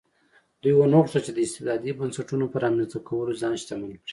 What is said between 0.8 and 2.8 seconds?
غوښتل چې د استبدادي بنسټونو په